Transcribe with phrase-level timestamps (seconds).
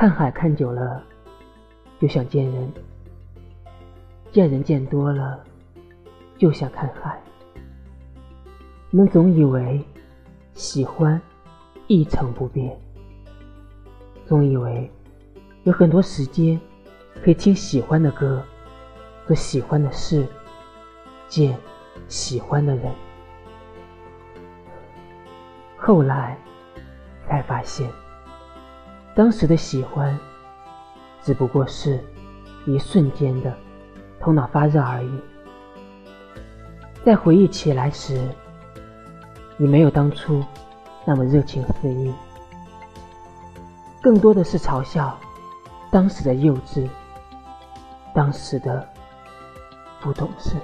[0.00, 1.04] 看海看久了，
[2.00, 2.66] 就想见人；
[4.32, 5.44] 见人见多了，
[6.38, 7.20] 就想看海。
[8.92, 9.84] 我们总以为
[10.54, 11.20] 喜欢
[11.86, 12.74] 一成不变，
[14.24, 14.90] 总以为
[15.64, 16.58] 有很多时间
[17.22, 18.42] 可以听喜欢的歌，
[19.26, 20.26] 做喜欢的事，
[21.28, 21.54] 见
[22.08, 22.90] 喜欢的人。
[25.76, 26.38] 后来
[27.28, 27.86] 才发现，
[29.14, 30.18] 当时的喜欢
[31.22, 32.02] 只不过是
[32.66, 33.54] 一瞬间的
[34.18, 35.20] 头脑发热而已。
[37.04, 38.28] 在回忆起来时，
[39.58, 40.44] 已没有当初
[41.04, 42.12] 那么热情肆意，
[44.02, 45.18] 更多的是嘲笑
[45.90, 46.88] 当时的幼稚，
[48.14, 48.86] 当时的
[50.00, 50.56] 不懂事。